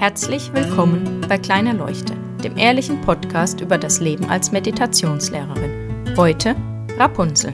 [0.00, 6.16] Herzlich willkommen bei Kleine Leuchte, dem ehrlichen Podcast über das Leben als Meditationslehrerin.
[6.16, 6.56] Heute
[6.96, 7.52] Rapunzel.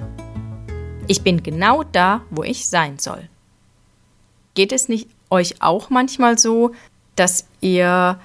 [1.09, 3.29] Ich bin genau da, wo ich sein soll.
[4.54, 6.71] Geht es nicht euch auch manchmal so,
[7.17, 8.21] dass ihr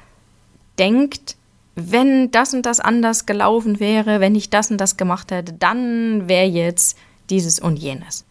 [0.78, 1.36] denkt,
[1.74, 6.30] wenn das und das anders gelaufen wäre, wenn ich das und das gemacht hätte, dann
[6.30, 6.96] wäre jetzt
[7.32, 8.24] dieses und jenes.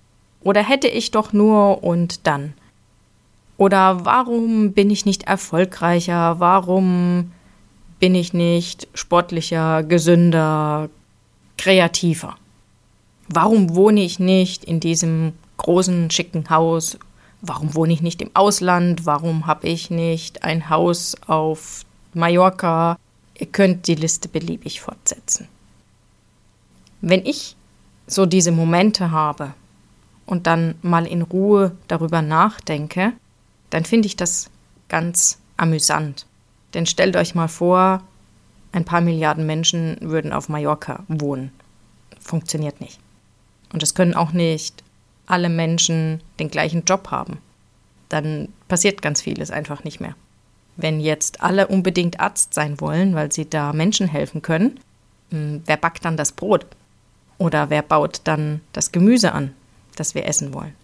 [0.45, 2.54] Oder hätte ich doch nur und dann.
[3.60, 6.41] Oder warum bin ich nicht erfolgreicher?
[6.41, 7.30] Warum
[7.98, 10.88] bin ich nicht sportlicher, gesünder,
[11.59, 12.38] kreativer?
[13.28, 16.98] Warum wohne ich nicht in diesem großen, schicken Haus?
[17.42, 19.04] Warum wohne ich nicht im Ausland?
[19.04, 21.84] Warum habe ich nicht ein Haus auf
[22.15, 22.98] Mallorca?
[23.38, 25.48] Ihr könnt die Liste beliebig fortsetzen.
[27.02, 27.56] Wenn ich
[28.06, 29.52] so diese Momente habe
[30.24, 33.12] und dann mal in Ruhe darüber nachdenke,
[33.70, 34.51] dann finde ich das
[34.88, 36.26] ganz amüsant.
[36.74, 38.02] Denn stellt euch mal vor,
[38.73, 41.52] ein paar Milliarden Menschen würden auf Mallorca wohnen.
[42.21, 43.01] Funktioniert nicht.
[43.73, 44.85] Und es können auch nicht
[45.26, 47.38] alle Menschen den gleichen Job haben.
[48.09, 50.15] Dann passiert ganz vieles einfach nicht mehr.
[50.76, 54.80] Wenn jetzt alle unbedingt Arzt sein wollen, weil sie da Menschen helfen können,
[55.30, 56.66] hm, wer backt dann das Brot?
[57.38, 59.54] Oder wer baut dann das Gemüse an,
[59.96, 60.74] das wir essen wollen?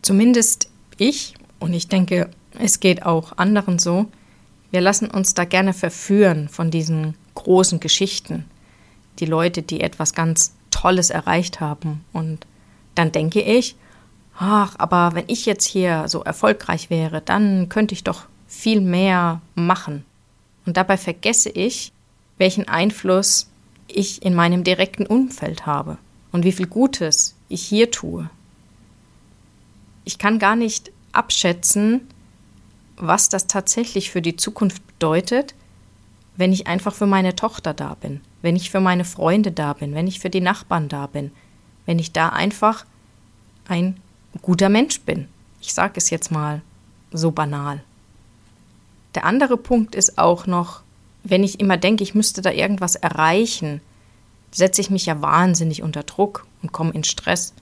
[0.00, 4.06] Zumindest ich und ich denke, es geht auch anderen so.
[4.72, 8.44] Wir lassen uns da gerne verführen von diesen großen Geschichten.
[9.20, 12.04] Die Leute, die etwas ganz Tolles erreicht haben.
[12.12, 12.46] Und
[12.94, 13.76] dann denke ich,
[14.36, 19.40] ach, aber wenn ich jetzt hier so erfolgreich wäre, dann könnte ich doch viel mehr
[19.54, 20.04] machen.
[20.66, 21.92] Und dabei vergesse ich,
[22.38, 23.48] welchen Einfluss
[23.88, 25.98] ich in meinem direkten Umfeld habe
[26.32, 28.30] und wie viel Gutes ich hier tue.
[30.04, 32.08] Ich kann gar nicht abschätzen,
[32.96, 35.54] was das tatsächlich für die Zukunft bedeutet,
[36.36, 39.94] wenn ich einfach für meine Tochter da bin, wenn ich für meine Freunde da bin,
[39.94, 41.30] wenn ich für die Nachbarn da bin,
[41.86, 42.86] wenn ich da einfach
[43.68, 43.96] ein
[44.40, 45.28] guter Mensch bin.
[45.60, 46.62] Ich sage es jetzt mal
[47.12, 47.82] so banal.
[49.14, 50.82] Der andere Punkt ist auch noch,
[51.22, 53.80] wenn ich immer denke, ich müsste da irgendwas erreichen,
[54.50, 57.52] setze ich mich ja wahnsinnig unter Druck und komme in Stress.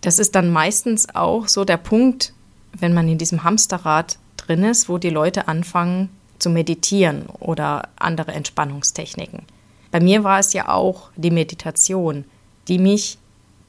[0.00, 2.34] Das ist dann meistens auch so der Punkt,
[2.78, 8.32] wenn man in diesem Hamsterrad drin ist, wo die Leute anfangen zu meditieren oder andere
[8.32, 9.42] Entspannungstechniken.
[9.90, 12.24] Bei mir war es ja auch die Meditation,
[12.68, 13.18] die mich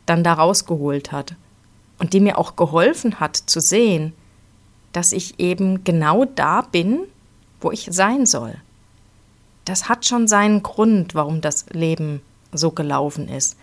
[0.06, 1.36] dann da rausgeholt hat
[2.00, 4.14] und die mir auch geholfen hat zu sehen,
[4.92, 7.02] dass ich eben genau da bin,
[7.62, 8.56] wo ich sein soll.
[9.66, 12.22] Das hat schon seinen Grund, warum das Leben
[12.52, 13.58] so gelaufen ist.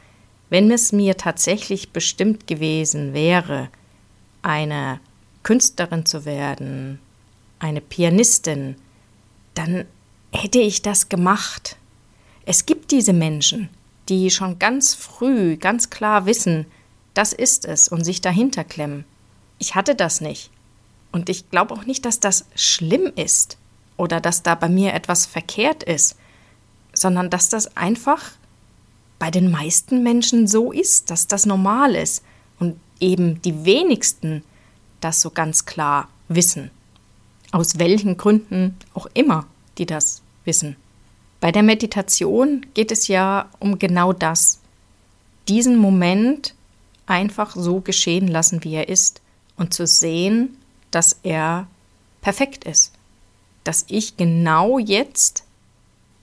[0.49, 3.69] Wenn es mir tatsächlich bestimmt gewesen wäre,
[4.43, 5.01] eine
[5.43, 6.99] Künstlerin zu werden,
[7.59, 8.77] eine Pianistin,
[9.55, 9.85] dann
[10.33, 11.77] hätte ich das gemacht.
[12.47, 13.69] Es gibt diese Menschen,
[14.09, 16.67] die schon ganz früh ganz klar wissen,
[17.15, 19.05] das ist es und sich dahinter klemmen.
[19.59, 20.51] Ich hatte das nicht.
[21.13, 23.59] Und ich glaube auch nicht, dass das schlimm ist
[23.97, 26.17] oder dass da bei mir etwas verkehrt ist,
[26.93, 28.33] sondern dass das einfach
[29.19, 32.23] bei den meisten Menschen so ist, dass das normal ist
[32.59, 34.43] und eben die wenigsten
[35.01, 36.71] das so ganz klar wissen.
[37.53, 39.47] Aus welchen Gründen auch immer
[39.79, 40.77] die das wissen.
[41.41, 44.61] Bei der Meditation geht es ja um genau das.
[45.49, 46.55] Diesen Moment
[47.07, 49.21] einfach so geschehen lassen, wie er ist
[49.57, 50.57] und zu sehen,
[50.91, 51.67] dass er
[52.21, 52.93] perfekt ist.
[53.65, 55.45] Dass ich genau jetzt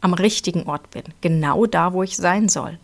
[0.01, 2.77] am richtigen Ort bin, genau da, wo ich sein soll.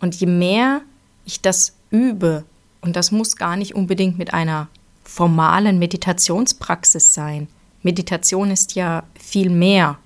[0.00, 0.82] Und je mehr
[1.24, 2.44] ich das übe,
[2.80, 4.68] und das muss gar nicht unbedingt mit einer
[5.08, 7.48] formalen Meditationspraxis sein.
[7.82, 9.98] Meditation ist ja viel mehr.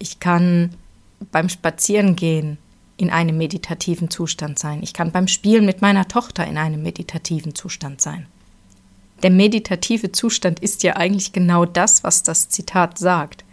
[0.00, 0.74] Ich kann
[1.30, 2.58] beim Spazierengehen
[2.96, 4.82] in einem meditativen Zustand sein.
[4.82, 8.26] Ich kann beim Spielen mit meiner Tochter in einem meditativen Zustand sein.
[9.22, 13.44] Der meditative Zustand ist ja eigentlich genau das, was das Zitat sagt.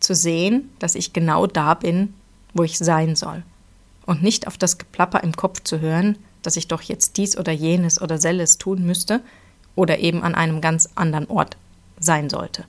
[0.00, 2.14] Zu sehen, dass ich genau da bin,
[2.54, 3.42] wo ich sein soll.
[4.06, 7.52] Und nicht auf das Geplapper im Kopf zu hören, dass ich doch jetzt dies oder
[7.52, 9.20] jenes oder selles tun müsste,
[9.76, 11.56] oder eben an einem ganz anderen Ort
[12.00, 12.64] sein sollte.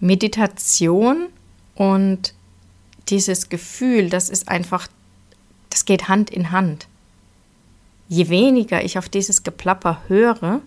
[0.00, 1.28] Meditation
[1.74, 2.34] und
[3.08, 4.88] dieses Gefühl, das ist einfach,
[5.70, 6.88] das geht Hand in Hand.
[8.08, 10.60] Je weniger ich auf dieses Geplapper höre,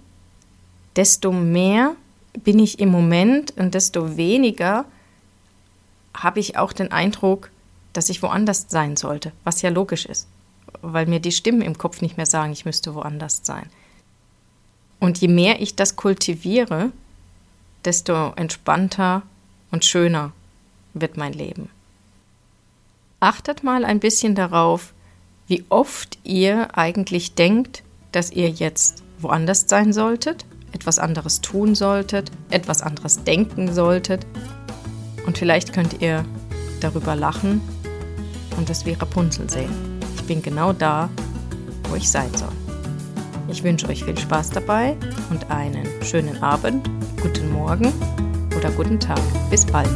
[0.95, 1.95] desto mehr
[2.43, 4.85] bin ich im Moment und desto weniger
[6.13, 7.51] habe ich auch den Eindruck,
[7.93, 10.27] dass ich woanders sein sollte, was ja logisch ist,
[10.81, 13.69] weil mir die Stimmen im Kopf nicht mehr sagen, ich müsste woanders sein.
[14.99, 16.91] Und je mehr ich das kultiviere,
[17.83, 19.21] desto entspannter
[19.71, 20.31] und schöner
[20.93, 21.69] wird mein Leben.
[23.19, 24.93] Achtet mal ein bisschen darauf,
[25.47, 32.31] wie oft ihr eigentlich denkt, dass ihr jetzt woanders sein solltet, etwas anderes tun solltet,
[32.49, 34.25] etwas anderes denken solltet.
[35.25, 36.25] Und vielleicht könnt ihr
[36.81, 37.61] darüber lachen
[38.57, 39.71] und es wie Rapunzel sehen.
[40.15, 41.09] Ich bin genau da,
[41.89, 42.64] wo ich sein soll.
[43.55, 44.97] Ich wünsche euch viel Spaß dabei
[45.29, 46.89] und einen schönen Abend,
[47.21, 47.93] guten Morgen
[48.57, 49.21] oder guten Tag.
[49.49, 49.87] Bis bald.